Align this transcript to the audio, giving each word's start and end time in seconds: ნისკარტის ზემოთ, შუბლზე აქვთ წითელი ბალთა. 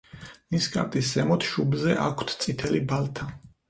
ნისკარტის 0.55 1.13
ზემოთ, 1.19 1.47
შუბლზე 1.51 1.97
აქვთ 2.09 2.37
წითელი 2.43 2.87
ბალთა. 2.93 3.35